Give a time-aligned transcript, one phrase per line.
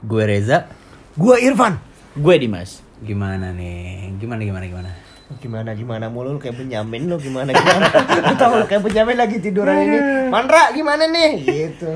[0.00, 0.64] Gue Reza,
[1.12, 1.76] Gua Irfan.
[2.10, 2.80] gue Dimas.
[3.00, 4.16] Gimana nih?
[4.16, 4.90] Gimana gimana gimana?
[5.38, 7.86] Gimana gimana mulu lu kayak Benyamin lu gimana gimana.
[8.26, 9.98] Lu tahu lu kayak Benyamin lagi tiduran ini.
[10.26, 11.30] Mandra gimana nih?
[11.40, 11.90] Gitu.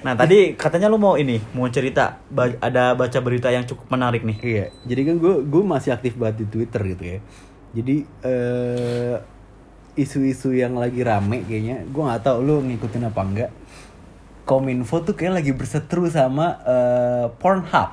[0.00, 4.20] Nah tadi katanya lu mau ini, mau cerita ba- ada baca berita yang cukup menarik
[4.20, 4.36] nih.
[4.38, 7.18] Iya, jadi kan gue gue masih aktif banget di Twitter gitu ya.
[7.72, 9.16] Jadi eh
[9.94, 13.50] isu-isu yang lagi rame kayaknya, gue nggak tahu lu ngikutin apa enggak.
[14.44, 17.90] Kominfo tuh kayak lagi berseteru sama eh, Pornhub.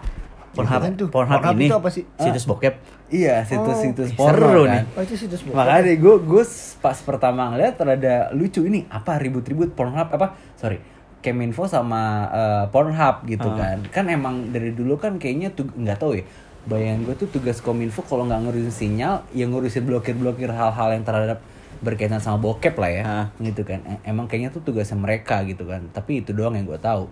[0.52, 1.08] Pornhub, tuh?
[1.08, 2.04] Pornhub, Pornhub ini itu apa sih?
[2.20, 2.76] situs bokep.
[3.12, 4.72] Iya, situs-situs Oh, porno seru kan.
[4.72, 4.84] nih.
[4.96, 5.56] Oh itu situs bokep.
[5.56, 6.44] Makanya gue gue
[6.80, 10.80] pas pertama ngeliat rada lucu ini apa ribut-ribut Pornhub apa sorry
[11.22, 12.02] Keminfo sama
[12.32, 16.26] eh, Pornhub gitu kan kan emang dari dulu kan kayaknya tuh nggak tahu ya
[16.62, 21.40] bayangan gue tuh tugas Kominfo kalau nggak ngurusin sinyal ya ngurusin blokir-blokir hal-hal yang terhadap
[21.82, 23.26] berkaitan sama bokep lah ya Ah.
[23.42, 23.82] gitu kan.
[23.84, 25.90] E- emang kayaknya tuh tugasnya mereka gitu kan.
[25.90, 27.10] Tapi itu doang yang gue tahu.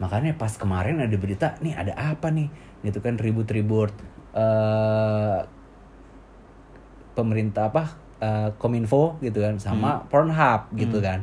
[0.00, 2.48] Makanya pas kemarin ada berita nih ada apa nih?
[2.82, 3.92] Gitu kan ribut-ribut.
[4.32, 5.38] Eh
[7.12, 7.84] pemerintah apa?
[8.18, 11.22] Eh, kominfo gitu kan sama Pornhub gitu kan.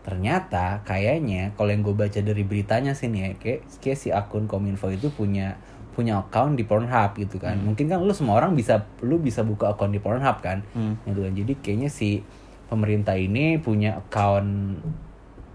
[0.00, 4.48] Ternyata kayaknya kalau yang gue baca dari beritanya sih nih ya kayak, kayak si akun
[4.48, 5.60] kominfo itu punya
[6.00, 7.60] punya account di Pornhub gitu kan.
[7.60, 10.64] Mungkin kan lu semua orang bisa lu bisa buka account di Pornhub kan.
[10.72, 10.96] Hmm.
[11.04, 11.32] gitu kan.
[11.36, 12.24] Jadi kayaknya si
[12.72, 14.80] pemerintah ini punya account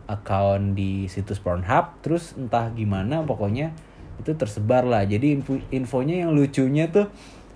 [0.05, 3.73] account di situs Pornhub terus entah gimana pokoknya
[4.21, 5.01] itu tersebar lah.
[5.01, 7.09] Jadi info- infonya yang lucunya tuh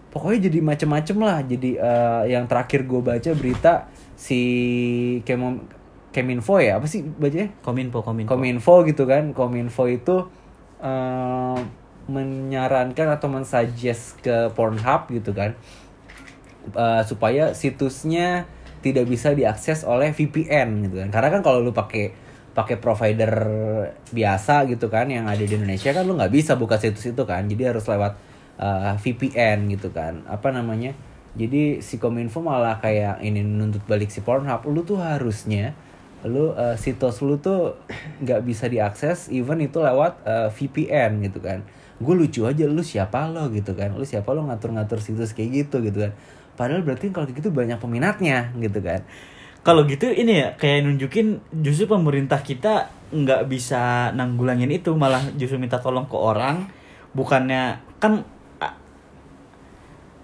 [0.10, 1.46] pokoknya jadi macem-macem lah.
[1.46, 3.86] Jadi eh, yang terakhir gue baca berita
[4.18, 4.42] si
[5.24, 5.62] Kemo
[6.10, 6.82] Keminfo ya?
[6.82, 7.54] Apa sih bacanya?
[7.62, 8.34] Kominfo, Kominfo.
[8.34, 9.30] Kominfo gitu kan.
[9.38, 10.26] Kominfo itu
[10.82, 11.60] eh,
[12.10, 15.54] menyarankan atau mensuggest ke Pornhub gitu kan
[16.74, 21.10] eh, supaya situsnya tidak bisa diakses oleh VPN gitu kan.
[21.12, 22.12] Karena kan kalau lu pakai
[22.50, 23.32] pakai provider
[24.10, 27.46] biasa gitu kan yang ada di Indonesia kan lu nggak bisa buka situs itu kan.
[27.46, 28.14] Jadi harus lewat
[28.58, 30.26] eh, VPN gitu kan.
[30.26, 30.96] Apa namanya?
[31.38, 34.66] Jadi si Kominfo malah kayak ini nuntut balik si Pornhub.
[34.66, 35.78] Lu tuh harusnya
[36.28, 37.80] lu eh, situs lu tuh
[38.24, 41.64] nggak bisa diakses even itu lewat eh, VPN gitu kan
[42.00, 43.52] gue lucu aja lu siapa lo?
[43.52, 43.94] gitu kan.
[43.94, 45.84] Lu siapa lo ngatur-ngatur situs kayak gitu?
[45.84, 46.14] gitu kan.
[46.56, 49.04] Padahal berarti kalau gitu banyak peminatnya gitu kan.
[49.60, 55.60] Kalau gitu ini ya kayak nunjukin justru pemerintah kita nggak bisa nanggulangin itu malah justru
[55.60, 56.72] minta tolong ke orang.
[57.12, 58.24] Bukannya kan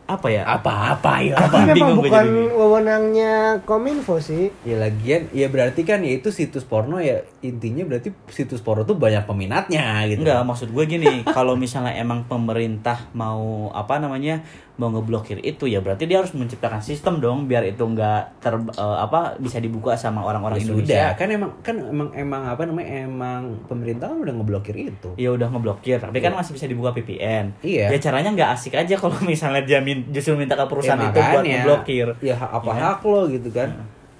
[0.05, 0.45] apa ya?
[0.45, 3.33] Apa-apa ya Tapi memang Bingung gue bukan wewenangnya
[3.65, 4.53] Kominfo sih.
[4.61, 8.97] ya lagian ya berarti kan ya itu situs porno ya intinya berarti situs porno tuh
[8.97, 10.21] banyak peminatnya gitu.
[10.21, 15.79] Enggak, maksud gue gini, kalau misalnya emang pemerintah mau apa namanya mau ngeblokir itu ya
[15.79, 20.19] berarti dia harus menciptakan sistem dong biar itu enggak ter eh, apa bisa dibuka sama
[20.21, 20.83] orang-orang Ya Indonesia.
[20.85, 25.31] sudah kan emang kan emang emang apa namanya emang pemerintah kan udah ngeblokir itu Ya
[25.31, 27.55] udah ngeblokir, tapi kan masih bisa dibuka VPN.
[27.61, 27.87] Iya.
[27.87, 31.19] Ya caranya nggak asik aja kalau misalnya dia min- justru minta ke perusahaan Ya, itu
[31.21, 32.07] buat ngeblokir.
[32.21, 32.83] ya apa Iya.
[32.85, 33.69] hak lo gitu kan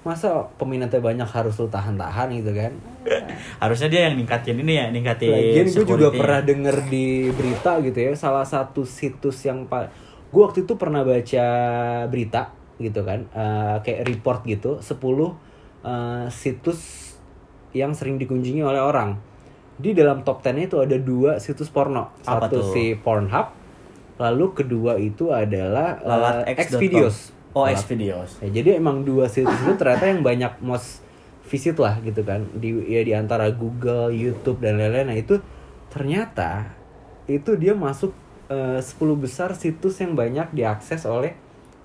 [0.02, 2.72] masa peminatnya banyak harus lo tahan-tahan gitu kan
[3.58, 5.30] Harusnya dia yang ningkatin ini ya, ningkatin.
[5.30, 9.66] Lagian gue juga pernah denger di berita gitu ya salah satu situs yang
[10.30, 11.46] gue waktu itu pernah baca
[12.10, 16.80] berita gitu kan eh, kayak report gitu 10 eh, situs
[17.72, 19.16] yang sering dikunjungi oleh orang
[19.76, 22.72] di dalam top 10 itu ada dua situs porno Apa satu tuh?
[22.72, 23.52] si Pornhub
[24.16, 26.80] lalu kedua itu adalah Lalat.x.com.
[26.80, 28.36] Xvideos Oh, Xvideos.
[28.44, 31.00] Ya, jadi emang dua situs itu ternyata yang banyak most
[31.48, 35.08] visit lah gitu kan di ya di antara Google, YouTube dan lain-lain.
[35.08, 35.40] Nah itu
[35.88, 36.68] ternyata
[37.24, 38.12] itu dia masuk
[38.48, 38.84] eh, 10
[39.16, 41.34] besar situs yang banyak diakses oleh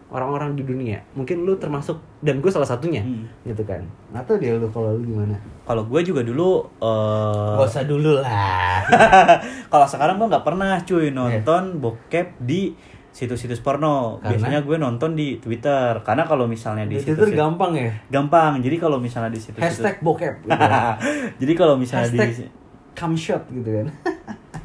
[0.08, 1.00] orang-orang di dunia.
[1.14, 3.24] Mungkin lu termasuk dan gue salah satunya Hmm.
[3.44, 3.80] gitu kan.
[4.12, 5.40] Atau dia lu kalau lu gimana?
[5.64, 8.84] Kalau gue juga dulu eh Gak usah dulu lah.
[9.72, 12.76] Kalau sekarang gue nggak pernah cuy nonton bokep di
[13.12, 14.20] situs-situs porno.
[14.20, 14.36] Karena?
[14.36, 15.96] Biasanya gue nonton di Twitter.
[16.04, 17.92] Karena kalau misalnya di Di situs Twitter gampang ya.
[18.08, 18.60] gampang.
[18.60, 20.44] Jadi kalau misalnya di situs Hashtag bokep.
[20.44, 20.60] Gitu.
[21.44, 22.52] Jadi kalau misalnya di Hashtag
[22.92, 23.88] come shot gitu kan.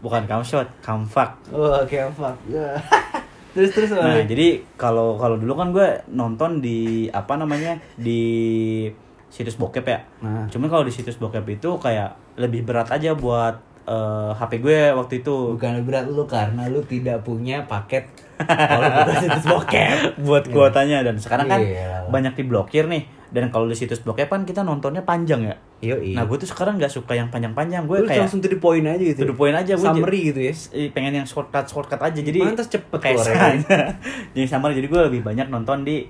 [0.00, 1.30] bukan camshot, camfuck.
[1.48, 2.36] Oh, oke fuck.
[3.52, 4.24] Terus terus Nah, apa?
[4.24, 8.88] jadi kalau kalau dulu kan gue nonton di apa namanya di
[9.28, 10.00] situs bokep ya.
[10.24, 10.48] Nah.
[10.48, 15.14] Cuman kalau di situs bokep itu kayak lebih berat aja buat eh, HP gue waktu
[15.24, 15.58] itu.
[15.58, 18.06] Bukan berat lu karena lu tidak punya paket
[18.46, 19.96] kalau situs bokep.
[20.26, 22.06] buat kuotanya dan sekarang kan Iya.
[22.10, 26.14] banyak diblokir nih dan kalau di situs bokep kan kita nontonnya panjang ya Yoi.
[26.14, 29.00] nah gue tuh sekarang nggak suka yang panjang-panjang gue kayak langsung to the point aja
[29.02, 29.24] gitu.
[29.24, 30.54] to the point aja gue Summary gitu ya.
[30.92, 33.56] pengen yang shortcut shortcut aja jadi Pantas cepet saya.
[34.36, 36.06] jadi summary jadi gue lebih banyak nonton di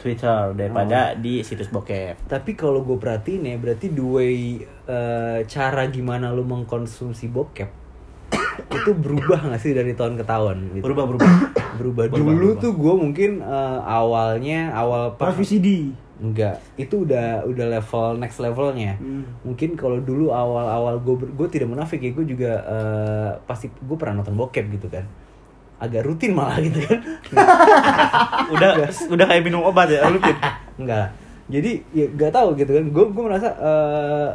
[0.00, 2.24] Twitter daripada di situs bokep.
[2.24, 7.68] Tapi kalau gue perhatiin ya, berarti dua eh, cara gimana lu mengkonsumsi bokep
[8.80, 10.56] itu berubah gak sih dari tahun ke tahun?
[10.78, 10.84] Gitu?
[10.84, 11.30] Berubah berubah.
[11.80, 12.04] Berubah.
[12.10, 12.62] Berubah, Dulu berubah.
[12.64, 15.92] tuh gue mungkin eh, awalnya awal per- VCD.
[16.20, 19.00] Enggak, itu udah udah level next levelnya.
[19.00, 19.24] Hmm.
[19.40, 24.20] Mungkin kalau dulu awal-awal gue gue tidak munafik ya, gue juga eh, pasti gue pernah
[24.20, 25.08] nonton bokep gitu kan.
[25.80, 27.00] Agak rutin malah gitu kan.
[28.54, 28.70] Udah
[29.08, 30.36] udah kayak minum obat ya, Pit?
[30.76, 31.08] Enggak.
[31.48, 32.84] Jadi ya gak tahu gitu kan.
[32.92, 34.28] Gue gue merasa eh,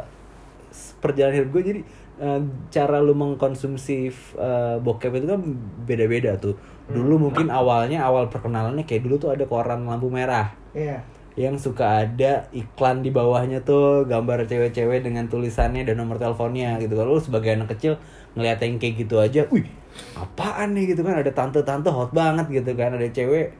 [0.98, 1.80] perjalanan hidup gue jadi
[2.18, 3.96] eh, cara lu mengkonsumsi
[4.36, 5.40] eh, bokep itu kan
[5.86, 6.58] beda-beda tuh.
[6.86, 11.02] Dulu mungkin awalnya awal perkenalannya kayak dulu tuh ada koran lampu merah Iya.
[11.36, 16.96] yang suka ada iklan di bawahnya tuh gambar cewek-cewek dengan tulisannya dan nomor teleponnya gitu
[16.96, 18.00] kan lu sebagai anak kecil
[18.32, 19.64] ngeliat yang kayak gitu aja wih
[20.16, 21.20] apaan nih gitu kan?
[21.20, 22.96] Ada tante-tante hot banget gitu kan.
[22.96, 23.52] Ada cewek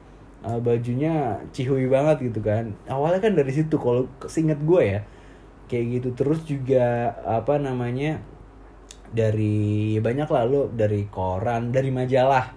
[0.45, 2.73] uh, bajunya cihui banget gitu kan.
[2.89, 5.01] Awalnya kan dari situ kalau seinget gue ya
[5.69, 6.09] kayak gitu.
[6.17, 8.23] Terus juga apa namanya
[9.13, 12.53] dari banyak lah lu dari koran dari majalah.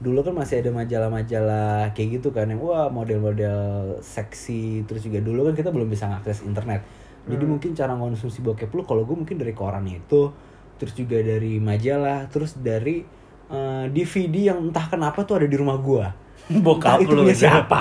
[0.00, 4.88] Dulu kan masih ada majalah-majalah kayak gitu kan yang wah model-model seksi.
[4.88, 6.80] Terus juga dulu kan kita belum bisa ngakses internet.
[7.28, 10.32] Jadi mungkin cara konsumsi bokep lu kalau gue mungkin dari koran itu
[10.80, 13.04] terus juga dari majalah terus dari
[13.50, 16.06] eh, DVD yang entah kenapa tuh ada di rumah gua
[16.50, 17.44] Bokap Entah itu lu punya gitu.
[17.44, 17.80] siapa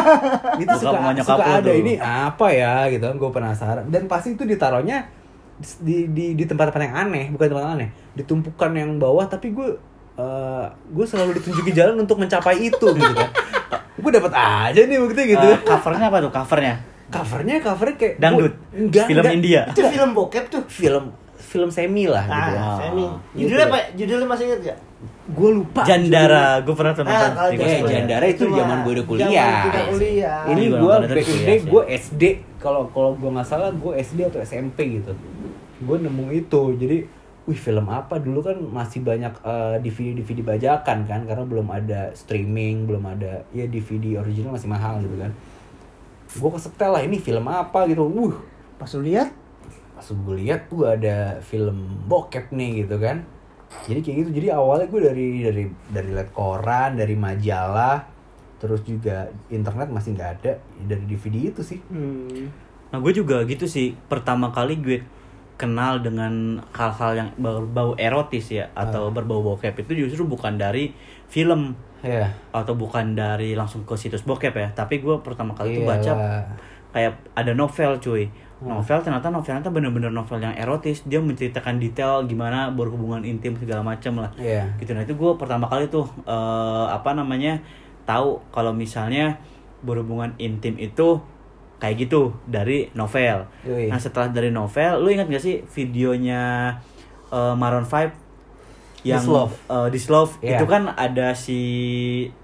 [0.62, 0.80] itu Bokap
[1.14, 1.76] suka, suka lu ada tuh.
[1.76, 5.08] ini apa ya gitu kan gue penasaran dan pasti itu ditaruhnya
[5.78, 9.78] di di di tempat-tempat yang aneh bukan tempat aneh ditumpukan yang bawah tapi gue
[10.14, 13.30] eh, gue selalu ditunjuki jalan untuk mencapai itu gitu kan
[14.02, 16.30] gue dapat aja nih bukti gitu Eh, covernya apa tuh?
[16.30, 16.74] Covernya?
[17.06, 18.52] covernya covernya kayak Dangdut.
[18.52, 19.36] gua- enggak, Film enggak.
[19.38, 19.60] India.
[19.70, 20.62] Itu film bokep tuh.
[20.66, 21.04] film
[21.44, 22.60] film semi lah gitu ya.
[22.60, 23.04] Ah, semi.
[23.36, 23.38] Gitu.
[23.46, 23.78] Judulnya apa?
[23.92, 24.78] Judulnya masih inget gak?
[25.24, 27.88] gue lupa Jandara, gue pernah nonton Ah, kalau gue.
[27.88, 29.60] Jandara itu zaman gue udah zaman kuliah.
[29.88, 30.40] kuliah.
[30.52, 32.22] Ini gue back in day gue SD.
[32.60, 35.12] Kalau kalau gue nggak salah gue SD atau SMP gitu.
[35.80, 36.62] Gue nemu itu.
[36.76, 36.96] Jadi,
[37.44, 42.12] wih film apa dulu kan masih banyak eh, DVD DVD bajakan kan karena belum ada
[42.16, 45.32] streaming, belum ada ya DVD original masih mahal gitu kan.
[46.36, 48.04] Gue kesetel lah ini film apa gitu.
[48.04, 48.36] Wuh,
[48.76, 49.32] Pas lu lihat,
[50.04, 53.24] pas gue lihat tuh ada film bokep nih gitu kan.
[53.88, 54.30] Jadi kayak gitu.
[54.36, 58.04] Jadi awalnya gue dari dari dari liat koran dari majalah
[58.60, 60.52] terus juga internet masih nggak ada
[60.84, 61.80] dari DVD itu sih.
[61.88, 62.52] Hmm,
[62.92, 63.96] Nah gue juga gitu sih.
[64.06, 64.98] Pertama kali gue
[65.56, 70.92] kenal dengan hal-hal yang berbau erotis ya Atau berbau bokep itu justru bukan dari
[71.26, 71.72] film.
[72.04, 74.68] Ya Atau bukan dari langsung ke situs bokep ya.
[74.76, 76.12] Tapi gue pertama kali itu baca.
[76.92, 78.30] Kayak ada novel cuy
[78.64, 81.04] Novel ternyata novelnya tuh bener-bener novel yang erotis.
[81.04, 84.30] Dia menceritakan detail gimana berhubungan intim segala macam lah.
[84.40, 84.74] Iya.
[84.80, 84.96] gitu.
[84.96, 87.60] Nah itu gue pertama kali tuh eh, apa namanya
[88.08, 89.38] tahu kalau misalnya
[89.84, 91.20] berhubungan intim itu
[91.76, 93.44] kayak gitu dari novel.
[93.68, 93.92] Yoi.
[93.92, 96.72] nah setelah dari novel lu ingat gak sih videonya
[97.28, 98.23] eh, Maroon 5
[99.04, 99.52] yang This Love.
[99.68, 100.56] eh, This Love Iya.
[100.56, 101.60] itu kan ada si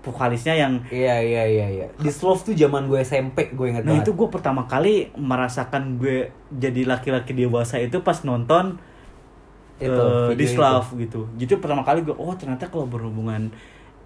[0.01, 3.97] vokalisnya yang iya iya iya iya This Love tuh zaman gue SMP gue inget nah
[3.97, 8.77] banget itu gue pertama kali merasakan gue jadi laki-laki dewasa itu pas nonton
[9.81, 10.93] Itu, eh, video This itu.
[11.01, 11.21] Gitu.
[11.41, 13.49] Gitu pertama kali gue oh ternyata kalau berhubungan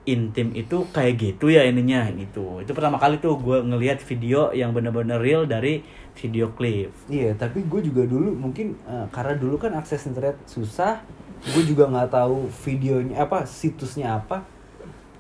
[0.05, 2.61] intim itu kayak gitu ya ininya gitu.
[2.61, 5.81] Itu pertama kali tuh gue ngelihat video yang bener-bener real dari
[6.15, 6.93] video klip.
[7.09, 11.01] Iya, tapi gue juga dulu mungkin eh, karena dulu kan akses internet susah,
[11.45, 14.45] gue juga nggak tahu videonya apa, situsnya apa.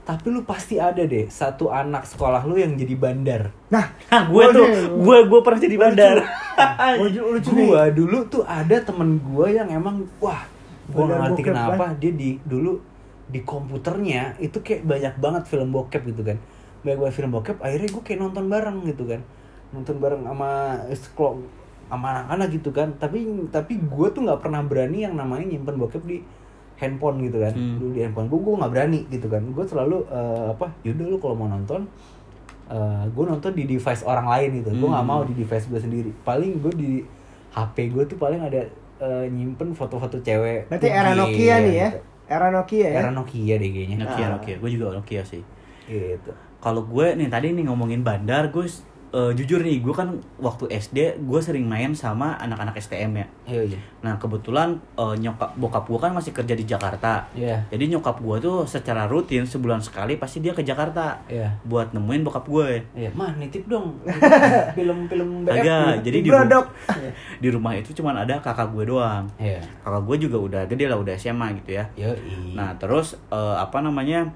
[0.04, 3.42] Tapi lu pasti ada deh satu anak sekolah lu yang jadi bandar.
[3.72, 4.66] nah, Hah, gue tuh
[5.00, 6.16] gue gue pernah jadi bandar.
[7.00, 7.50] lucu, lucu.
[7.52, 10.44] Gua dulu tuh ada temen gue yang emang wah,
[10.92, 12.76] gue nggak ngerti kenapa dia di dulu
[13.24, 16.36] di komputernya itu kayak banyak banget film bokep gitu kan.
[16.84, 19.20] Banyak banget film bokep, akhirnya gue kayak nonton bareng gitu kan.
[19.72, 20.84] Nonton bareng sama
[21.86, 22.88] sama anak-anak gitu kan.
[22.94, 26.18] Tapi tapi gue tuh nggak pernah berani yang namanya nyimpen bokep di
[26.74, 27.50] handphone gitu kan.
[27.50, 27.78] Hmm.
[27.78, 29.42] Dulu di handphone gue gue nggak berani gitu kan.
[29.46, 30.66] Gue selalu eh, apa?
[30.82, 31.86] Yaudah lu kalau mau nonton
[33.06, 35.12] gue nonton di device orang lain gitu gue nggak Hmm.
[35.12, 36.90] mau di device gue sendiri paling gue di
[37.52, 38.64] HP gue tuh paling ada
[38.96, 41.88] eh, nyimpen foto-foto cewek Berarti era Nokia nih ya.
[41.90, 41.98] gitu.
[42.24, 42.98] Era Nokia ya.
[42.98, 44.30] era Nokia deh kayaknya Nokia Ah.
[44.32, 45.42] Nokia, gue juga Nokia sih.
[45.84, 48.64] gitu Kalau gue nih tadi nih ngomongin bandar, gue
[49.14, 53.26] eh, jujur nih gue kan waktu SD gue sering main sama anak-anak STM ya.
[53.46, 57.24] iya iya Nah kebetulan eh, nyokap bokap gue kan masih kerja di Jakarta.
[57.32, 57.62] Iya.
[57.68, 61.54] Jadi nyokap gue tuh secara rutin sebulan sekali pasti dia ke Jakarta Iya.
[61.62, 62.82] buat nemuin bokap gue.
[62.92, 63.96] iya mah nitip dong
[64.76, 66.68] film-film BF Agak, jadi di, ru-
[67.42, 69.24] di rumah itu cuman ada kakak gue doang.
[69.36, 71.84] iya Kakak gue juga udah gede lah, udah SMA gitu ya.
[71.94, 72.10] yo
[72.52, 74.28] Nah terus eh, apa namanya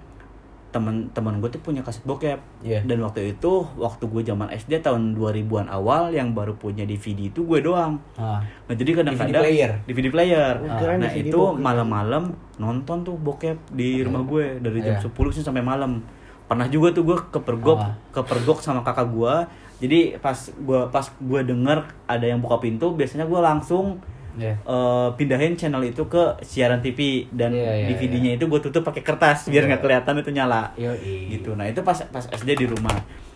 [0.78, 2.80] temen-temen gue tuh punya kaset bokep Iya.
[2.82, 7.42] dan waktu itu waktu gue zaman SD tahun 2000-an awal yang baru punya DVD itu
[7.42, 8.38] gue doang Ah.
[8.64, 9.72] nah jadi kadang-kadang DVD player?
[9.84, 14.78] DVD player Oh, kirain nah DVD itu malam-malam nonton tuh bokep di rumah gue dari
[14.80, 15.02] jam Iya.
[15.04, 15.98] 10 sih sampai malam
[16.44, 17.92] pernah juga tuh gue kepergok Ah.
[18.10, 19.34] kepergok sama kakak gue
[19.78, 23.98] jadi pas gue pas gue denger ada yang buka pintu biasanya gue langsung
[24.38, 24.54] Iya.
[24.56, 29.02] eh, pindahin channel itu ke siaran TV dan Iya, iya, DVD-nya itu gue tutup pakai
[29.02, 31.28] kertas biar nggak kelihatan itu nyala Yoi.
[31.32, 32.94] gitu nah itu pas pas SD di rumah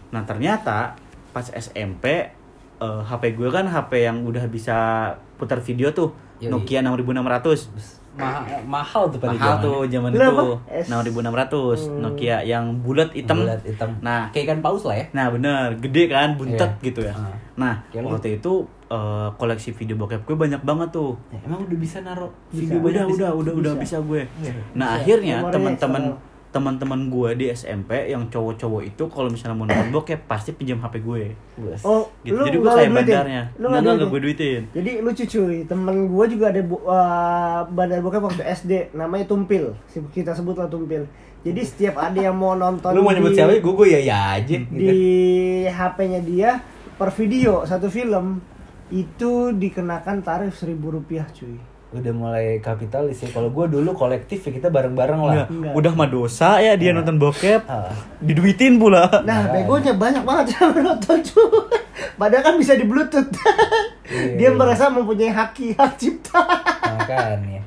[0.08, 0.94] nah ternyata
[1.30, 2.04] pas SMP
[2.78, 4.76] eh, HP gue kan HP yang udah bisa
[5.34, 6.48] putar video tuh Yoi.
[6.48, 10.42] Nokia 6600 Ma- mahal tuh pada mahal tuh zaman itu apa?
[10.76, 13.96] S- 6600 Nokia yang bulat hitam Bulat hitam.
[14.00, 15.06] nah Kayak ikan paus lah ya.
[15.12, 16.84] Nah bener, gede kan, buntet Iya.
[16.84, 17.14] gitu ya.
[17.14, 17.32] Ah.
[17.56, 21.16] Nah lu- waktu itu eh, koleksi video bokep gue banyak banget tuh.
[21.28, 22.60] Ya, emang udah bisa naruh Bisa.
[22.62, 23.40] video udah banyak di udah situ?
[23.40, 24.22] udah udah bisa gue.
[24.38, 24.52] Iya.
[24.72, 24.98] Nah Bisa.
[24.98, 26.04] akhirnya teman-teman
[26.52, 31.00] teman-teman gue di SMP yang cowok-cowok itu kalau misalnya mau nonton bokep pasti pinjam HP
[31.00, 31.32] gue.
[31.80, 32.36] Oh, Gitu.
[32.36, 33.42] lu Jadi gue kayak bandarnya.
[33.56, 34.62] Lu Nggak nggak gue duitin?
[34.70, 39.72] Jadi lucu cuy, temen gue juga ada bu- uh, bandar bokep waktu SD, namanya Tumpil.
[39.88, 41.08] Si- Kita sebutlah Tumpil.
[41.40, 43.56] Jadi setiap ada yang mau nonton Lu mau nyebut siapa?
[43.56, 44.56] Gue gue ya ya aja.
[44.60, 44.92] di Gitu.
[45.66, 46.50] HP-nya dia
[46.92, 48.44] per video satu film
[48.92, 51.56] itu dikenakan tarif seribu rupiah cuy.
[51.92, 53.28] Udah mulai kapitalis ya.
[53.28, 55.34] Kalau gue dulu kolektif ya kita bareng-bareng lah.
[55.34, 55.72] Nggak, Enggak.
[55.76, 57.92] udah mah dosa ya dia nonton bokep, Ah.
[58.18, 59.08] diduitin pula.
[59.20, 61.76] Nah, Nah, begonya banyak banget yang nonton cuy.
[62.14, 63.28] Padahal kan bisa di bluetooth.
[64.04, 64.50] Iya, dia iya.
[64.52, 66.40] merasa mempunyai hak hak cipta.
[66.98, 67.60] Makanya.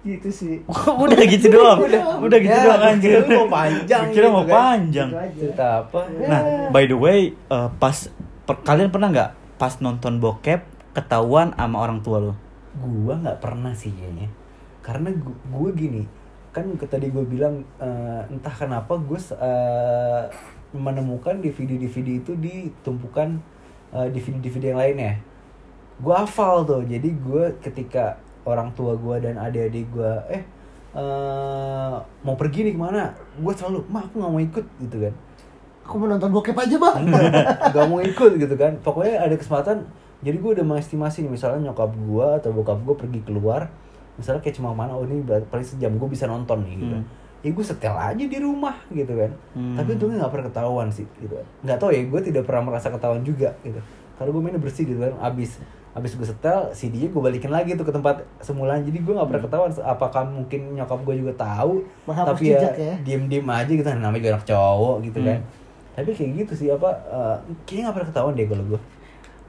[0.00, 0.64] gitu sih.
[1.04, 1.76] udah gitu doang.
[2.24, 3.20] Udah, gitu Ya, doang anjir.
[3.20, 4.50] kira mau panjang Kira gitu mau kan.
[4.50, 5.08] panjang.
[5.12, 5.40] Gitu.
[5.44, 6.00] Cerita apa?
[6.24, 6.40] Nah,
[6.72, 7.96] by the way, eh, pas
[8.50, 9.30] per- kalian pernah nggak
[9.62, 12.34] pas nonton bokep ketahuan sama orang tua lo?
[12.82, 14.26] Gua nggak pernah sih kayaknya.
[14.82, 16.02] Karena gua, gua gini,
[16.50, 20.24] kan tadi gue bilang eh, entah kenapa gue eh,
[20.74, 23.38] menemukan DVD-DVD itu di tumpukan
[23.94, 25.14] eh, DVD-DVD yang lainnya.
[26.02, 30.42] Gue hafal tuh, jadi gue ketika orang tua gue dan adik-adik gue, eh
[30.98, 31.94] eh,
[32.26, 33.14] mau pergi nih ke mana?
[33.38, 35.14] Gue selalu, mah aku nggak mau ikut gitu kan.
[35.90, 37.02] Aku mau nonton bokep aja, Bang.
[37.74, 38.78] gak mau ikut gitu kan.
[38.78, 43.20] Pokoknya ada kesempatan jadi gue udah mengestimasi nih misalnya nyokap gue atau bokap gue pergi
[43.24, 43.72] keluar
[44.20, 46.96] misalnya kayak cuma mana oh ini paling sejam gue bisa nonton nih gitu.
[47.00, 47.06] Hmm.
[47.40, 49.32] ya gue setel aja di rumah gitu kan.
[49.56, 49.80] Hmm.
[49.80, 51.40] tapi untungnya nggak pernah ketahuan sih gitu.
[51.40, 53.80] Kan nggak tahu ya gue tidak pernah merasa ketahuan juga gitu.
[54.20, 55.16] Karena gue mainnya bersih gitu kan.
[55.24, 55.56] Abis
[55.90, 59.42] abis gue setel CD-nya gue balikin lagi tuh ke tempat semula jadi gue nggak pernah
[59.48, 61.80] ketahuan apakah mungkin nyokap gue juga tahu.
[62.36, 62.94] Tapi ya, ya.
[63.00, 63.88] diem diem aja gitu.
[63.88, 65.28] Namanya juga anak cowok gitu Hmm.
[65.32, 65.38] kan
[65.92, 68.80] tapi kayak gitu sih apa eh, kayaknya nggak pernah ketahuan deh kalau gue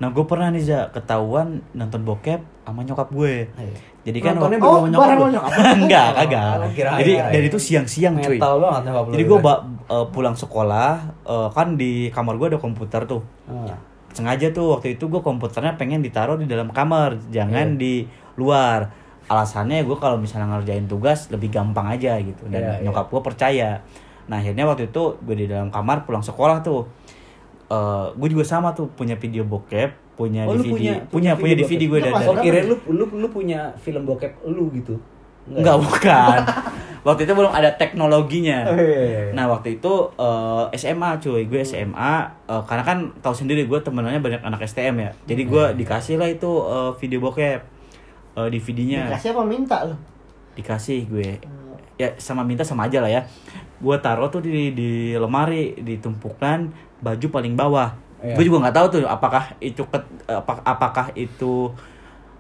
[0.02, 3.46] Nah, gue pernah nih za ketahuan nonton bokep sama nyokap gue.
[3.54, 3.70] Ayo.
[4.02, 5.52] Jadi kan Nontonnya waktu- Oh, nyokap sama nyokap.
[5.78, 6.54] enggak, kagak.
[6.74, 8.42] Jadi dan itu siang-siang cuy.
[8.42, 9.62] banget nyokap Jadi gue kan.
[10.10, 13.22] pulang sekolah, eh, kan di kamar gue ada komputer tuh.
[13.46, 13.78] Ah.
[14.10, 17.78] Sengaja tuh waktu itu gue komputernya pengen ditaruh di dalam kamar, jangan Iya.
[17.78, 17.94] di
[18.36, 18.90] luar.
[19.24, 22.42] Alasannya gue kalau misalnya ngerjain tugas lebih gampang aja gitu.
[22.48, 22.84] Dan Iya, iya.
[22.84, 23.86] nyokap gue percaya.
[24.32, 26.88] Nah akhirnya waktu itu gue di dalam kamar pulang sekolah tuh.
[27.68, 31.84] eh gue juga sama tuh punya video bokep, punya Oh, DVD, punya- punya punya DVD
[31.84, 31.92] bokep.
[31.92, 32.64] gue dan nih?
[32.66, 34.96] lu, lu lu punya film bokep lu gitu.
[35.46, 36.40] Enggak bukan.
[37.08, 38.68] waktu itu belum ada teknologinya.
[38.68, 39.32] Oh, iya, iya, iya.
[39.32, 42.14] Nah waktu itu eh, SMA cuy, gue SMA
[42.46, 45.12] eh, karena kan tahu sendiri gue temenannya banyak anak STM ya.
[45.26, 45.74] Jadi gue Hmm.
[45.74, 47.60] dikasih lah itu eh, video bokep
[48.36, 49.08] eh, DVD-nya.
[49.08, 49.96] Dikasih apa minta lu?
[50.54, 51.40] Dikasih gue.
[51.96, 53.24] Ya sama minta sama aja lah ya.
[53.82, 56.70] Gue taruh tuh di di lemari ditumpukan
[57.02, 57.90] baju paling bawah.
[58.22, 58.38] Iya.
[58.38, 61.74] Gue juga nggak tahu tuh apakah itu ket- apa- apakah itu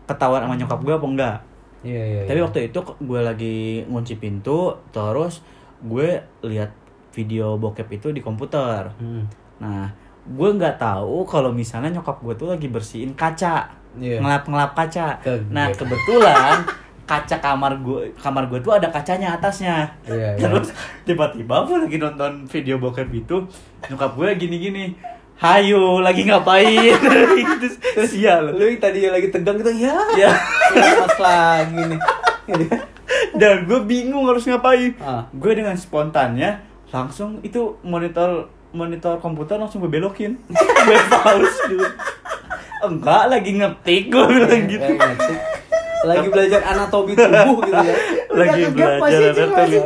[0.05, 1.37] ketahuan sama nyokap gue apa enggak.
[1.81, 2.21] Iya, iya.
[2.29, 2.45] Tapi iya.
[2.45, 3.57] waktu itu gue lagi
[3.89, 5.41] ngunci pintu, terus
[5.81, 6.69] gue lihat
[7.11, 8.93] video bokep itu di komputer.
[9.01, 9.25] Hmm.
[9.57, 9.89] Nah,
[10.21, 14.21] gue nggak tahu kalau misalnya nyokap gue tuh lagi bersihin kaca, Iya.
[14.21, 15.17] ngelap-ngelap kaca.
[15.19, 15.49] Kaget.
[15.49, 16.55] Nah, kebetulan
[17.11, 19.91] kaca kamar gue, kamar gue tuh ada kacanya atasnya.
[20.07, 20.47] Iya, iya.
[20.47, 20.71] Terus
[21.03, 23.51] tiba-tiba gue lagi nonton video bokep itu,
[23.91, 24.95] nyokap gue gini-gini.
[25.35, 26.95] Hayo, lagi ngapain?
[27.59, 27.67] gitu,
[28.07, 28.55] sial.
[28.55, 29.97] Lu yang tadi lagi tegang gitu ya.
[30.15, 30.31] Ya.
[31.01, 31.99] Mas lagi nih.
[32.47, 32.65] Gitu.
[33.41, 34.95] Dan gue bingung harus ngapain.
[35.01, 35.27] Ah.
[35.35, 36.61] Gue dengan spontannya
[36.93, 40.39] langsung itu monitor monitor komputer langsung gue belokin.
[40.87, 41.89] gue pause dulu.
[42.87, 44.79] Enggak, lagi ngetik gue bilang gitu.
[44.79, 45.39] Kayak ngetik.
[46.01, 47.95] Lagi belajar anatomi tubuh gitu ya.
[48.31, 49.77] Lagi belajar anatomi.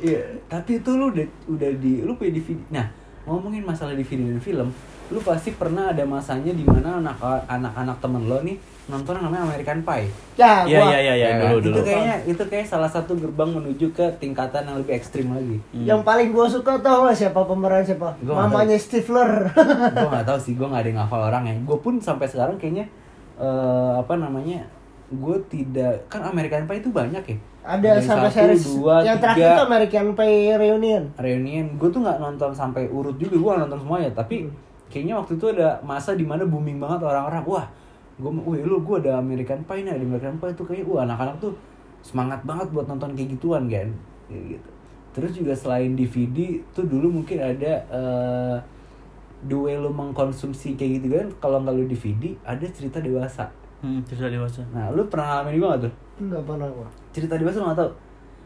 [0.00, 0.20] Iya.
[0.46, 2.60] Tapi itu lu udah udah di lu punya DVD.
[2.70, 2.86] Nah,
[3.24, 4.68] ngomongin masalah DVD dan film,
[5.08, 8.56] lu pasti pernah ada masanya di mana anak anak-anak temen lo nih
[8.88, 10.08] nonton yang namanya American Pie.
[10.34, 11.60] Ya, Iya gua iya iya Ya dulu kan?
[11.60, 11.74] dulu.
[11.76, 15.60] Itu kayaknya itu kayak salah satu gerbang menuju ke tingkatan yang lebih ekstrim lagi.
[15.76, 18.16] yang paling gua suka tau gak siapa pemeran siapa?
[18.24, 19.52] Gua Mamanya Stifler.
[19.92, 21.52] gue nggak tahu sih, gue nggak ada yang ngafal orangnya.
[21.60, 22.88] Gue pun sampai sekarang kayaknya
[23.36, 24.64] eh, apa namanya,
[25.08, 27.38] gue tidak kan American Pie itu banyak ya.
[27.68, 29.24] Ada Dari sampai satu, series dua, yang tiga.
[29.28, 31.04] terakhir tuh American Pie Reunion.
[31.16, 31.66] reunion.
[31.76, 34.08] Gue tuh nggak nonton sampai urut juga gue nonton semuanya.
[34.12, 34.48] Tapi
[34.88, 37.44] kayaknya waktu itu ada masa di mana booming banget orang-orang.
[37.44, 37.66] Wah
[38.18, 40.86] gue wih lu gue ada American Pie nih ada American Pie tuh kayaknya.
[40.88, 41.52] Wah anak-anak tuh
[42.00, 43.88] semangat banget buat nonton kayak gituan kan?
[44.28, 44.70] Kayak gitu.
[45.16, 47.84] Terus juga selain DVD tuh dulu mungkin ada
[49.44, 51.28] the way lu mengkonsumsi kayak gitu kan?
[51.40, 53.48] Kalau nggak lu DVD ada cerita dewasa
[53.78, 54.60] Hmm, cerita dewasa.
[54.74, 55.92] nah lu pernah ngalamin juga nggak tuh?
[56.18, 56.88] Enggak pernah gua.
[57.14, 57.90] cerita dewasa lu nggak tahu?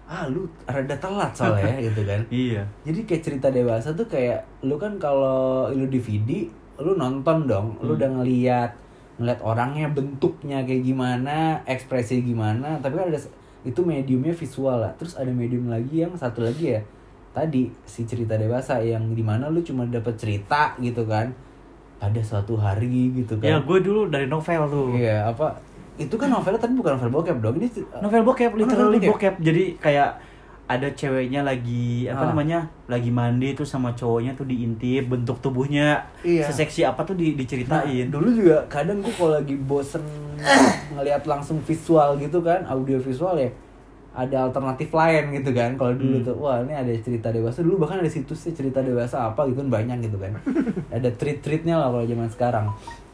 [0.05, 2.21] Ah lu rada telat soalnya gitu kan.
[2.29, 2.63] Iya.
[2.85, 6.45] jadi kayak cerita dewasa tuh kayak lu kan kalau lu DVD
[6.85, 7.81] lu nonton dong.
[7.81, 8.71] Lu udah ngeliat
[9.21, 12.77] ngeliat orangnya bentuknya kayak gimana ekspresi gimana.
[12.85, 13.21] Tapi kan ada
[13.63, 14.93] itu mediumnya visual lah.
[15.01, 16.83] Terus ada medium lagi yang satu lagi ya.
[17.33, 21.33] Tadi si cerita dewasa yang di mana lu cuma dapat cerita gitu kan
[22.03, 24.91] pada suatu hari gitu Ya kan gue dulu dari novel tuh.
[24.93, 25.55] iya apa
[25.95, 29.11] itu kan novelnya tapi bukan novel bokep dong ini c- Novel bokep, literally bokep.
[29.13, 29.35] bokep.
[29.39, 30.11] Jadi kayak
[30.65, 32.29] ada ceweknya lagi apa Ah.
[32.29, 36.43] namanya lagi mandi tuh sama cowoknya tuh diintip bentuk tubuhnya Iya.
[36.43, 40.01] seseksi apa tuh di, Nah, diceritain dulu juga kadang gue kalau lagi bosen
[40.91, 43.53] ngelihat langsung visual gitu kan, audio visual ya
[44.13, 45.73] ada alternatif lain gitu kan.
[45.75, 46.27] Kalau dulu Hmm.
[46.29, 49.71] tuh wah ini ada cerita dewasa dulu bahkan ada situsnya cerita dewasa apa gitu kan
[49.73, 50.37] banyak gitu kan.
[50.97, 52.67] ada treat-treatnya lah kalau zaman sekarang.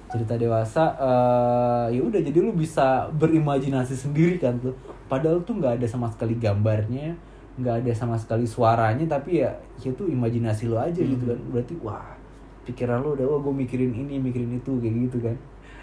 [0.08, 4.74] Cerita dewasa eh ya udah jadi lu bisa berimajinasi sendiri kan tuh.
[5.06, 7.14] Padahal tuh nggak ada sama sekali gambarnya,
[7.56, 11.38] nggak ada sama sekali suaranya tapi ya itu imajinasi lo aja gitu kan.
[11.52, 12.16] Berarti wah
[12.64, 15.36] pikiran lo udah wah gue mikirin ini mikirin itu kayak gitu kan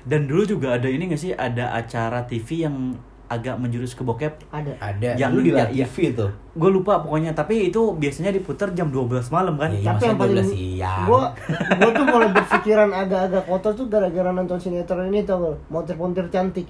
[0.06, 2.94] dan dulu juga ada ini gak sih ada acara TV yang
[3.28, 4.74] agak menjurus ke bokep Ada.
[4.78, 5.84] ada Yang lu di ya- ya.
[5.84, 10.02] TV tuh gue lupa pokoknya tapi itu biasanya diputar jam 12 malam kan Iya, Tapi
[10.06, 11.04] yang paling 12 siang.
[11.04, 11.22] gua
[11.78, 15.58] gua tuh mulai berpikiran agak-agak kotor tuh gara-gara nonton sinetron ini tau gak?
[15.68, 16.70] Montir-montir cantik.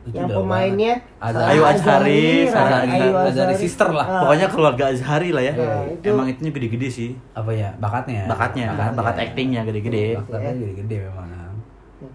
[0.00, 0.94] Itu yang pemainnya.
[1.18, 4.02] Sarah Ayu Azhari, Ayu Azhari sister lah.
[4.02, 8.24] Ah, pokoknya keluarga Azhari lah ya Nah, itu- emang itunya gede-gede sih apa ya bakatnya
[8.24, 11.44] bakatnya bakat actingnya gede-gede bakatnya gede-gede memang ya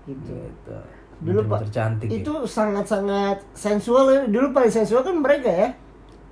[0.06, 0.34] gitu.
[0.34, 0.78] gitu
[1.22, 2.24] Dulu pak tercantik ya.
[2.24, 4.22] itu sangat-sangat sensual ya.
[4.26, 5.70] Dulu paling sensual kan mereka ya.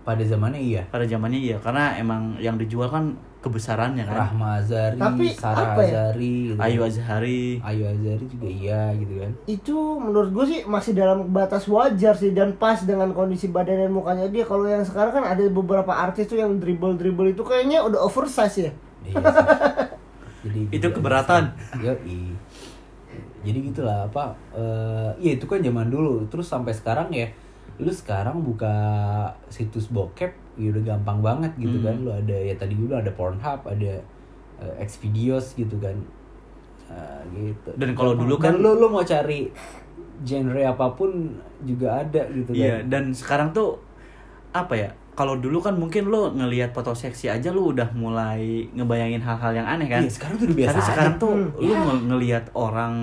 [0.02, 4.98] pada zamannya iya pada zamannya iya karena emang yang dijual kan kebesarannya kan Rahma Azhari
[4.98, 5.90] Tapi Sarah apa ya?
[6.14, 6.62] Azhari gitu.
[6.62, 11.66] Ayu Azhari Ayu Azhari juga iya gitu kan Itu menurut gue sih masih dalam batas
[11.66, 14.46] wajar sih dan pas dengan kondisi badan dan mukanya dia.
[14.46, 18.72] Kalau yang sekarang kan ada beberapa artis tuh yang dribble-dribble itu kayaknya udah oversize ya.
[19.06, 19.46] Iya sih.
[20.46, 21.54] Jadi Itu keberatan.
[21.82, 21.94] Yo
[23.42, 26.26] Jadi gitulah apa eh ya itu kan zaman dulu.
[26.28, 27.26] Terus sampai sekarang ya
[27.78, 28.74] lu sekarang buka
[29.48, 31.84] situs bokep ya udah gampang banget gitu Hmm.
[31.84, 33.94] kan lu ada ya tadi dulu ada Pornhub ada
[34.62, 35.98] eh, Xvideos gitu kan.
[36.88, 37.72] Eh, gitu.
[37.74, 39.50] Dan kalau dulu kan- Dan lu lu mau cari
[40.22, 42.90] genre apa pun juga ada gitu iya kan.
[42.92, 43.82] dan sekarang tuh
[44.52, 49.20] apa ya kalau dulu kan mungkin lo ngelihat foto seksi aja lu udah mulai ngebayangin
[49.20, 50.88] hal-hal yang aneh kan Iya, sekarang tuh udah biasa tapi aja.
[50.88, 51.48] sekarang tuh Hmm.
[51.60, 52.94] lu nge- ngelihat orang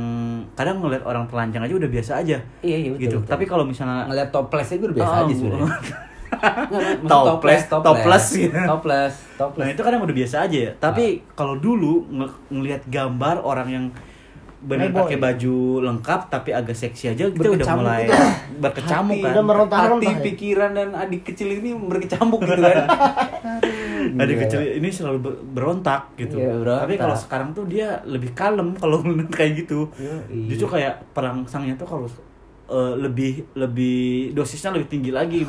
[0.53, 3.31] kadang ngelihat orang telanjang aja udah biasa aja Iya, iya, betul, gitu betul.
[3.31, 5.71] tapi kalau misalnya ngeliat toples itu udah biasa Oh, aja sebenarnya
[7.03, 8.53] Toples, toples gitu.
[8.55, 9.59] toples, toples.
[9.59, 10.73] Nah itu kadang udah biasa aja ya.
[10.77, 13.85] Tapi kalau dulu nge- ngelihat gambar orang yang
[14.59, 15.01] benar Playboy.
[15.07, 18.31] pakai baju lengkap tapi agak seksi aja kita udah mulai udah.
[18.59, 19.31] berkecamuk Hati, kan.
[19.31, 20.25] udah meronta-ronta hati, ya.
[20.27, 22.87] pikiran dan adik kecil ini berkecamuk gitu kan.
[23.99, 24.43] Adik Gila.
[24.47, 26.39] kecil ini selalu ber- berontak gitu.
[26.39, 26.83] Iya, berontak.
[26.87, 29.91] Tapi kalau sekarang tuh dia lebih kalem kalau ngeliat kayak gitu.
[29.95, 30.49] Yoi.
[30.49, 32.07] Justru kayak perangsangnya tuh kalau
[32.69, 33.99] eh, lebih lebih
[34.33, 35.43] dosisnya lebih tinggi lagi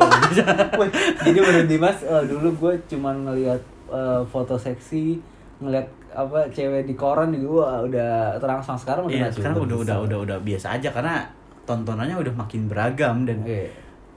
[1.25, 5.17] Jadi menurut Dimas eh, dulu gue cuman ngelihat eh, foto seksi,
[5.59, 9.77] ngelihat apa cewek di koran juga wah, udah terangsang sekarang udah Iya, nggak sekarang udah
[9.77, 11.15] udah udah udah biasa aja karena
[11.63, 13.67] tontonannya udah makin beragam dan Iya.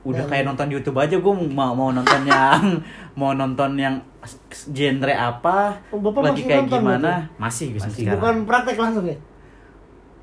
[0.03, 2.63] udah kayak nonton YouTube aja gue mau mau nonton yang
[3.21, 3.95] mau nonton yang
[4.69, 7.39] genre apa Oh, Bapak lagi kayak nonton gimana berarti?
[7.39, 7.99] masih bisa Masih.
[8.01, 8.17] sekarang.
[8.17, 9.17] Bukan praktek langsung ya.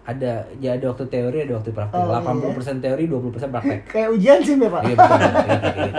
[0.02, 1.96] Ada, ya ada waktu teori, ada waktu praktek.
[1.96, 3.80] Oh, 80% teori, 20% praktek.
[3.94, 4.82] Kayak ujian sih ya pak.
[4.82, 5.94] Iya betul, iya, gitu.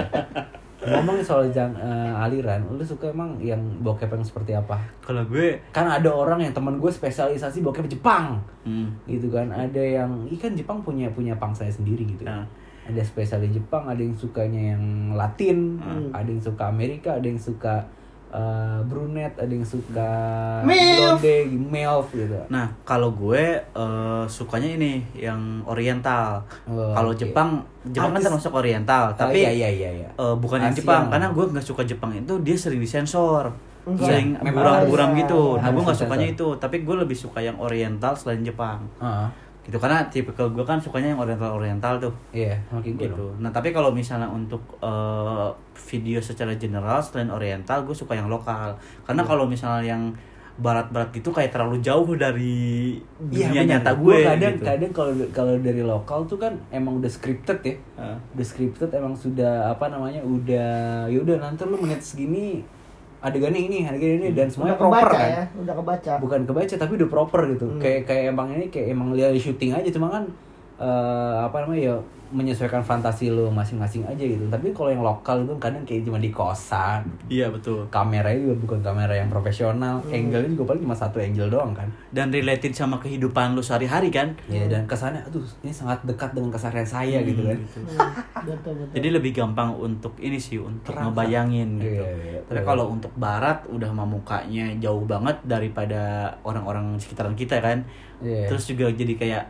[0.80, 4.80] Ngomongin soal jang, eh, aliran, lu suka emang yang bokep yang seperti apa?
[5.04, 9.52] kalau gue Kan ada orang yang teman gue spesialisasi bokep Jepang, hmm, gitu kan.
[9.52, 12.24] Ada yang, ikan Jepang punya punya pangsanya sendiri gitu.
[12.24, 12.48] Nah.
[12.88, 16.10] Ada spesialis Jepang, ada yang sukanya yang Latin, Hmm.
[16.16, 17.84] ada yang suka Amerika, ada yang suka
[18.30, 20.10] eh, brunette ada yang suka
[20.62, 21.34] blonde
[21.66, 26.42] milf gitu Nah, kalau gue eh, sukanya ini yang oriental.
[26.64, 27.20] Oh, kalau oke.
[27.20, 30.08] Jepang, Jepang kan Artis- termasuk oriental, Oh, tapi iya iya iya iya.
[30.10, 30.72] eh, bukan yang.
[30.72, 33.50] Jepang karena gue nggak suka Jepang itu dia sering disensor.
[33.80, 34.06] Enggak.
[34.06, 35.56] Sering buram-buram gitu.
[35.56, 38.84] Nah, gue nggak sukanya itu, tapi gue lebih suka yang oriental selain Jepang.
[38.98, 39.26] Heeh.
[39.70, 42.10] Gitu karena tipikal gue kan sukanya yang oriental-oriental tuh.
[42.34, 43.30] iya makin gue gitu.
[43.38, 48.74] Nah tapi kalau misalnya untuk eh, video secara general selain oriental, gue suka yang lokal.
[49.06, 49.30] Karena Iya.
[49.30, 50.10] kalau misalnya yang
[50.58, 52.98] barat-barat gitu kayak terlalu jauh dari
[53.30, 53.70] Iya dunia benar.
[53.78, 54.16] nyata gue.
[54.26, 54.64] kadang gitu.
[54.66, 57.74] kadang kalau kalau dari lokal tuh kan emang udah scripted ya.
[57.96, 58.16] Heeh.
[58.34, 60.18] Udah scripted emang sudah apa namanya?
[60.20, 62.66] Udah ya udah nanti lu menit segini
[63.20, 65.28] adegannya ini, adegannya ini dan semuanya udah proper kebaca kan.
[65.30, 67.66] ya udah kebaca Bukan kebaca tapi udah proper gitu.
[67.68, 67.80] Hmm.
[67.80, 70.24] Kayak kayak emang ini kayak emang lihat syuting aja cuma kan
[70.80, 71.96] eh, apa namanya ya
[72.30, 74.46] menyesuaikan fantasi lu masing-masing aja gitu.
[74.46, 77.02] Tapi kalau yang lokal itu kadang kayak cuma di kosan.
[77.26, 77.82] Iya betul.
[77.90, 79.98] Kameranya juga bukan kamera yang profesional.
[80.06, 81.90] Angle-nya juga paling cuma satu angle doang kan.
[82.08, 84.30] Dan related sama kehidupan lu sehari-hari kan.
[84.46, 87.58] Ya dan kesannya aduh ini sangat dekat dengan keseharian saya Hmm, gitu kan.
[87.58, 87.78] gitu.
[87.82, 88.10] Hmm,
[88.46, 91.10] betul betul Jadi lebih gampang untuk ini sih untuk Terangkat.
[91.10, 91.98] ngebayangin gitu.
[91.98, 96.00] Iya, iya, Tapi kalau untuk barat udah mah mukanya jauh banget daripada
[96.40, 97.82] orang-orang sekitaran kita kan.
[98.22, 98.46] Iya.
[98.46, 99.44] Terus juga jadi kayak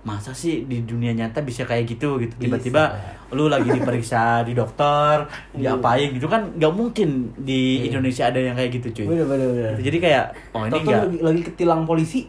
[0.00, 2.16] masa sih di dunia nyata bisa kayak gitu?
[2.16, 2.32] Gitu.
[2.32, 2.42] Bisa.
[2.56, 2.82] tiba-tiba
[3.28, 7.92] lu lagi diperiksa di dokter diapain gitu kan nggak mungkin di Iya.
[7.92, 9.06] Indonesia ada yang kayak gitu cuy.
[9.06, 9.70] Bener bener bener.
[9.74, 9.82] Gitu.
[9.84, 12.20] jadi kayak oh ini enggak lagi, lagi ketilang polisi.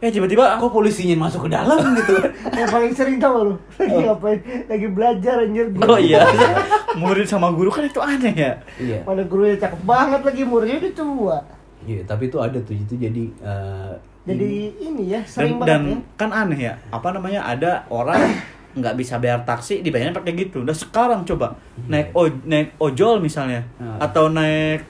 [0.00, 2.16] eh tiba-tiba Kok polisinya masuk ke dalam gitu?
[2.48, 3.54] Yang paling sering tau lu.
[3.76, 4.38] Lagi ngapain?
[4.66, 5.66] Lagi belajar anjir.
[5.78, 6.24] Oh iya.
[6.96, 8.52] Murid sama guru kan itu aneh ya.
[8.78, 9.04] Iya.
[9.04, 11.38] mana gurunya cakep banget lagi muridnya udah tua.
[11.84, 13.92] Iya, tapi itu ada tuh itu jadi eh,
[14.26, 18.20] jadi ini ya sering dan, dan banget ya kan aneh ya apa namanya ada orang
[18.76, 23.64] nggak bisa bayar taksi dibayarnya pakai gitu udah sekarang coba naik o, naik ojol misalnya
[23.78, 23.96] Nah.
[24.02, 24.84] atau naik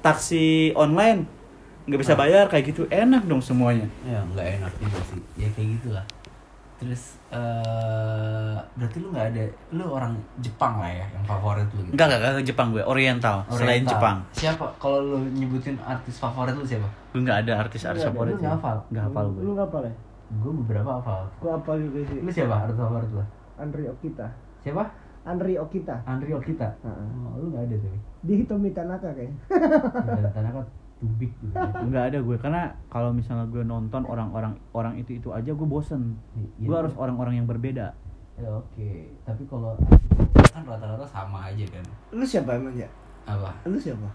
[0.00, 1.22] taksi online
[1.84, 5.20] nggak bisa bayar kayak gitu enak dong semuanya ya nggak enak juga sih.
[5.36, 6.04] Ya kayak gitulah.
[6.74, 11.92] Terus eh berarti lu nggak ada lu orang Jepang lah ya yang favorit lu gitu.
[11.92, 13.92] enggak enggak enggak Jepang gue Oriental, selain Oriental.
[13.94, 14.64] Jepang Siapa?
[14.80, 16.88] Kalau lu nyebutin artis favorit lu siapa?
[17.14, 18.76] Gue nggak ada artis-artis Nggak ada, favorit lu nggak hafal?
[18.90, 19.94] nggak hafal gue lu nggak apa ya
[20.34, 21.20] Gue beberapa hafal.
[21.36, 23.22] gua apa juga sih Lu siapa artis favorit lu?
[23.54, 24.26] Andri Okita
[24.58, 24.84] Siapa?
[25.22, 26.68] Andri Okita Andri Okita.
[26.80, 27.06] Heeh.
[27.22, 27.92] Oh, lu nggak ada tuh.
[28.20, 29.38] di Hitomi Tanaka kayaknya
[30.28, 31.54] Tanah kan tubik gitu.
[31.88, 36.16] nggak ada gue karena kalau misalnya gue nonton orang-orang orang itu itu aja gue bosen
[36.56, 36.66] Iya.
[36.66, 37.94] gue harus orang-orang yang berbeda
[38.34, 38.90] Ya oke,
[39.22, 39.78] tapi kalau
[40.44, 41.84] kan rata-rata sama aja kan.
[42.10, 42.90] lu siapa emang ya
[43.24, 43.54] Apa?
[43.64, 44.10] lu siapa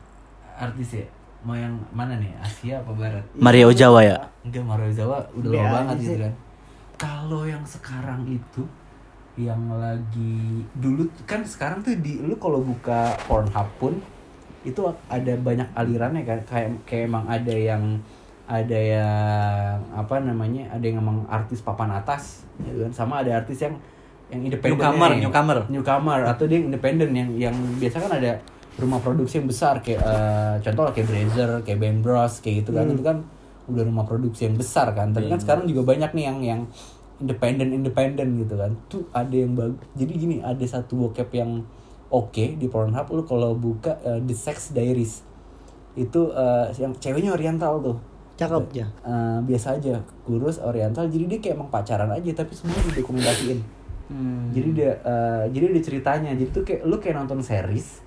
[0.57, 1.07] Artis ya?
[1.43, 2.35] Mau yang mana nih?
[2.43, 3.23] Asia apa barat?
[3.35, 6.33] Mario Jawa ya Enggak Mario Jawa udah lama banget gitu kan.
[6.99, 8.63] Kalau yang sekarang itu
[9.39, 13.95] yang lagi dulu kan sekarang tuh di lu kalau buka Pornhub pun
[14.67, 17.83] itu ada banyak alirannya kan kayak kayak emang ada yang
[18.49, 23.63] ada yang apa namanya ada yang emang artis papan atas ya kan sama ada artis
[23.63, 23.79] yang
[24.29, 25.59] yang independen Newcomer, newcomer.
[25.71, 28.31] newcomer atau dia yang independen yang yang biasa kan ada
[28.79, 32.85] rumah produksi yang besar kayak eh, contoh kayak Brazzer, kayak Bang Bros kayak gitu kan.
[32.87, 33.17] Itu kan
[33.69, 35.13] udah rumah produksi yang besar kan.
[35.13, 36.61] Tapi kan sekarang juga banyak nih yang yang
[37.19, 38.71] independen independen gitu kan.
[38.87, 41.61] Tuh ada yang bagus jadi gini ada satu bokep yang
[42.09, 45.21] oke di Pornhub lu kalau buka eh, The Sex Diaries.
[45.93, 47.97] Itu eh, yang ceweknya oriental tuh.
[48.39, 48.87] Cakep ya?
[49.03, 49.99] Eh, biasa aja.
[50.23, 54.49] Kurus oriental jadi dia kayak emang pacaran aja tapi semua didokumentasiin Hmm.
[54.49, 56.31] jadi dia eh, jadi ada ceritanya.
[56.33, 58.01] Jadi tuh kayak lu kayak nonton series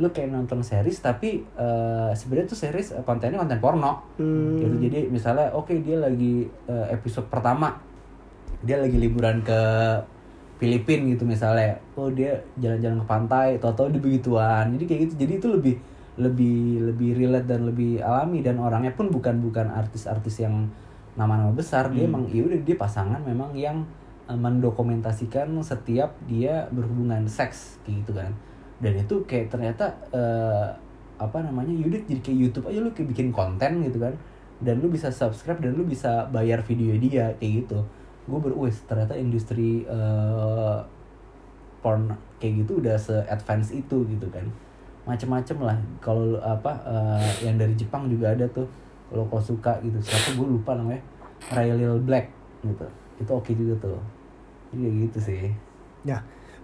[0.00, 4.00] lu kayak nonton series tapi eh, sebenarnya tuh series eh, kontennya konten porno.
[4.16, 4.56] Hmm.
[4.56, 7.76] gitu jadi misalnya oke dia lagi eh, episode pertama
[8.64, 9.60] dia lagi liburan ke
[10.62, 11.74] Filipina gitu misalnya.
[11.98, 14.70] Oh dia jalan-jalan ke pantai tau-tau dia begituan.
[14.78, 15.74] Jadi kayak gitu jadi itu lebih
[16.12, 16.60] lebih
[16.92, 18.46] lebih relate dan lebih alami.
[18.46, 20.70] Dan orangnya pun bukan bukan artis-artis yang
[21.18, 21.90] nama-nama besar.
[21.90, 23.82] Dia emang ya udah dia pasangan memang yang
[24.30, 28.30] mendokumentasikan setiap dia berhubungan seks kayak gitu kan
[28.82, 30.66] dan itu kayak ternyata eh,
[31.22, 34.10] apa namanya yaudah jadi kayak YouTube aja lu kayak bikin konten gitu kan.
[34.62, 37.78] Dan lu bisa subscribe dan lu bisa bayar video dia kayak gitu.
[38.26, 40.78] Gue berwes ternyata industri eh,
[41.78, 42.10] porn
[42.42, 44.42] kayak gitu udah se advance itu gitu kan.
[45.06, 45.78] Macem-macem lah.
[46.02, 48.66] Kalau apa eh, yang dari Jepang juga ada tuh.
[49.06, 50.98] Kalau kau suka gitu siapa gue lupa namanya.
[51.54, 52.34] Ray Lil Black
[52.66, 52.86] gitu.
[53.22, 54.02] Itu oke juga tuh.
[54.74, 55.54] Kayak gitu sih.
[56.02, 56.18] Ya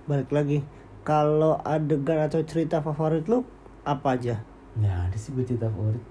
[0.08, 0.64] balik lagi
[1.08, 3.40] kalau adegan atau cerita favorit lu
[3.88, 4.44] apa aja
[4.76, 6.04] ya ada sih gue cerita favorit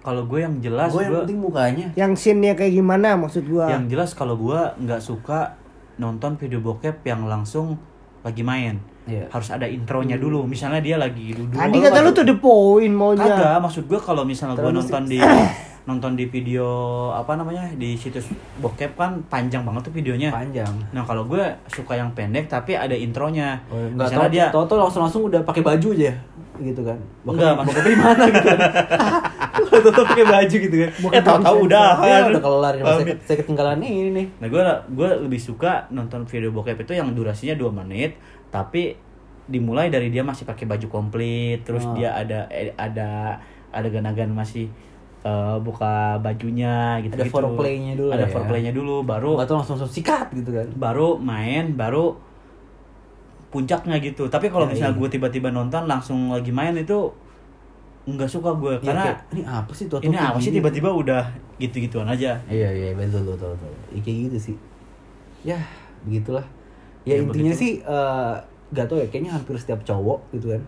[0.00, 3.68] kalau gue yang jelas gue yang gue penting mukanya yang scene-nya kayak gimana maksud gua
[3.68, 5.60] yang jelas kalau gue nggak suka
[6.00, 7.76] nonton video bokep yang langsung
[8.20, 8.76] lagi main.
[9.08, 9.32] Iya.
[9.32, 10.44] Harus ada intronya dulu.
[10.44, 11.56] Misalnya dia lagi duduk.
[11.56, 13.24] Tadi kata lu tuh the point maunya.
[13.24, 15.18] Kagak, maksud gue kalau misalnya gue nonton di
[15.82, 16.66] nonton di video
[17.10, 20.28] apa namanya di situs bokep kan panjang banget tuh videonya.
[20.28, 20.70] Panjang.
[20.90, 23.56] Nah kalau gue suka yang pendek tapi ada intronya.
[23.66, 26.12] Oh, enggak Misalnya tahu dia tahu tuh langsung langsung udah pakai baju aja
[26.58, 26.98] gitu kan.
[27.22, 28.58] Bokep- bokep di mana gitu kan.
[29.60, 30.90] Tahu pakai baju gitu kan.
[30.98, 32.22] Bokep eh tahu-tahu yang udah Ya, kan.
[32.28, 34.26] udah kelar ya, saya, saya ketinggalan ini nih.
[34.36, 38.98] Nah gue gue lebih suka nonton video bokep itu yang durasinya 2 menit tapi
[39.46, 41.94] dimulai dari dia masih pakai baju komplit terus Oh.
[41.94, 44.68] dia ada eh, ada ada ganagan masih
[45.22, 48.30] eh, buka bajunya gitu Ada foreplaynya dulu ada ya.
[48.30, 50.66] foreplaynya dulu baru tahu langsung langsung sikat gitu kan.
[50.74, 52.16] baru main baru
[53.50, 55.00] puncaknya gitu tapi kalau Ya, misalnya iya.
[55.00, 57.10] gue tiba-tiba nonton langsung lagi main itu
[58.06, 59.98] nggak suka gue Ya, karena kayak, ini apa sih tuh?
[60.00, 61.22] ini apa sih tiba-tiba udah
[61.58, 63.70] gitu-gituan aja Iya iya betul betul betul.
[63.90, 64.56] Ya, kayak gitu sih.
[65.42, 65.58] Ya
[66.00, 66.46] begitulah.
[67.02, 67.60] Ya, Ya, intinya begitu.
[67.60, 68.34] sih eh
[68.70, 70.62] gak tau ya kayaknya hampir setiap cowok gitu kan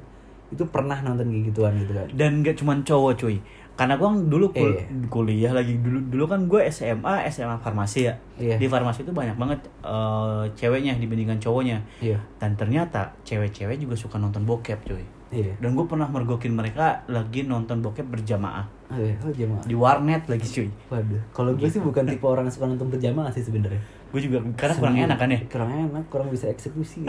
[0.51, 2.07] itu pernah nonton kayak gituan gitu kan.
[2.13, 3.37] dan gak cuman cowok cuy
[3.83, 4.87] karena gue dulu kul- Iya.
[5.09, 8.57] kuliah lagi dulu dulu kan gue SMA SMA farmasi ya Iya.
[8.57, 12.23] di farmasi itu banyak banget eh, ceweknya dibandingkan cowoknya Iya.
[12.37, 15.59] dan ternyata cewek-cewek juga suka nonton bokep cuy Iya.
[15.59, 19.17] dan gue pernah mergokin mereka lagi nonton bokep berjamaah Oh, iya.
[19.19, 19.33] oh
[19.65, 23.29] di warnet lagi cuy Waduh, kalau gue sih bukan tipe orang yang suka nonton berjamaah
[23.29, 23.81] sih sebenarnya.
[24.13, 27.01] gue juga karena kurang enak kan ya Kurang enak, kurang bisa eksekusi.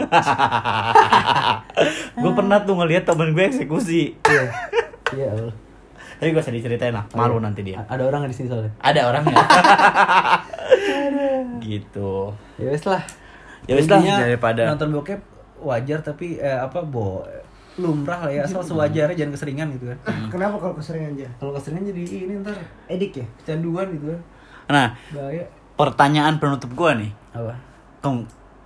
[2.16, 4.44] gue pernah tuh ngeliat temen gue eksekusi Iya.
[5.12, 5.30] Iya.
[6.14, 8.70] Tapi gue usah diceritain lah malu nanti dia Ada orang di sini soalnya.
[8.78, 9.34] ada orangnya
[11.60, 13.02] gitu Ya wes lah.
[13.64, 15.20] Ya wes lah, daripada- nonton bokep
[15.58, 17.24] wajar tapi eh, apa bo
[17.74, 19.98] lumrah lah ya asal sewajarnya jangan keseringan gitu kan.
[20.28, 21.26] Kenapa kalau keseringan aja?
[21.34, 22.54] Kalau keseringan jadi ini ntar
[22.86, 23.26] Edik ya?
[23.36, 24.20] kecanduan gitu kan.
[24.66, 25.44] nah Bahaya.
[25.74, 27.52] pertanyaan penutup gue nih Apa?
[27.98, 28.24] Kom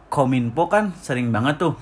[0.08, 1.72] Kominfo kan sering banget tuh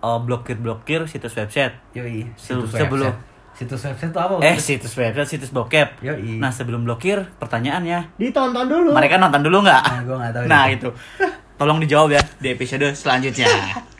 [0.00, 1.72] uh, blokir-blokir situs website.
[1.92, 2.28] Yoi.
[2.34, 3.29] Situs sebelum- website.
[3.60, 4.40] Situs website itu apa?
[4.40, 6.00] Eh, situs website, situs bokep.
[6.00, 6.40] Yoi.
[6.40, 8.96] Nah, sebelum blokir, pertanyaannya, Ditonton dulu.
[8.96, 9.82] mereka nonton dulu nggak?
[9.84, 10.88] Nah, gua nggak tahu Nah, itu.
[11.60, 13.52] Tolong dijawab ya di episode selanjutnya.